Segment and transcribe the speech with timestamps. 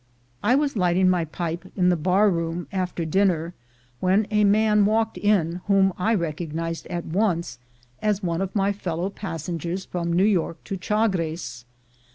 [0.41, 3.53] I was lighting my pipe in the bar room after dinner,
[3.99, 7.59] when a man walked in whom I recognized at once
[8.01, 11.65] as one of my fellow passengers from New York to Chagres.